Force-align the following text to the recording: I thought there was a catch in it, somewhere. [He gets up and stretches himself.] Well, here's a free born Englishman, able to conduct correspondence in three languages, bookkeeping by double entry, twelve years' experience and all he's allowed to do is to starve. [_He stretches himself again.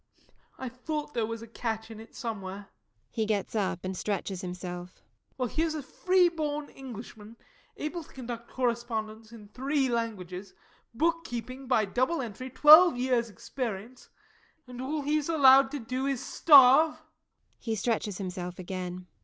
I 0.57 0.67
thought 0.67 1.13
there 1.13 1.27
was 1.27 1.43
a 1.43 1.47
catch 1.47 1.91
in 1.91 1.99
it, 1.99 2.15
somewhere. 2.15 2.69
[He 3.11 3.27
gets 3.27 3.53
up 3.55 3.85
and 3.85 3.95
stretches 3.95 4.41
himself.] 4.41 5.03
Well, 5.37 5.47
here's 5.47 5.75
a 5.75 5.83
free 5.83 6.27
born 6.27 6.69
Englishman, 6.69 7.37
able 7.77 8.03
to 8.03 8.11
conduct 8.11 8.49
correspondence 8.49 9.31
in 9.31 9.49
three 9.49 9.89
languages, 9.89 10.55
bookkeeping 10.91 11.67
by 11.67 11.85
double 11.85 12.19
entry, 12.19 12.49
twelve 12.49 12.97
years' 12.97 13.29
experience 13.29 14.09
and 14.65 14.81
all 14.81 15.03
he's 15.03 15.29
allowed 15.29 15.69
to 15.69 15.79
do 15.79 16.07
is 16.07 16.19
to 16.19 16.25
starve. 16.31 17.03
[_He 17.63 17.77
stretches 17.77 18.17
himself 18.17 18.57
again. 18.57 19.05